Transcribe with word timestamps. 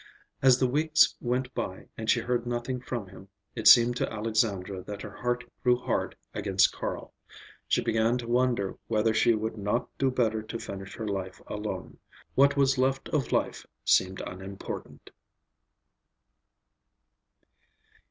As 0.41 0.57
the 0.57 0.65
weeks 0.65 1.15
went 1.21 1.53
by 1.53 1.87
and 1.95 2.09
she 2.09 2.21
heard 2.21 2.47
nothing 2.47 2.79
from 2.81 3.09
him, 3.09 3.27
it 3.53 3.67
seemed 3.67 3.95
to 3.97 4.11
Alexandra 4.11 4.81
that 4.81 5.03
her 5.03 5.11
heart 5.17 5.43
grew 5.61 5.75
hard 5.75 6.15
against 6.33 6.71
Carl. 6.73 7.13
She 7.67 7.83
began 7.83 8.17
to 8.17 8.27
wonder 8.27 8.79
whether 8.87 9.13
she 9.13 9.35
would 9.35 9.59
not 9.59 9.95
do 9.99 10.09
better 10.09 10.41
to 10.41 10.57
finish 10.57 10.95
her 10.95 11.07
life 11.07 11.39
alone. 11.45 11.99
What 12.33 12.57
was 12.57 12.79
left 12.79 13.09
of 13.09 13.31
life 13.31 13.63
seemed 13.85 14.21
unimportant. 14.21 15.11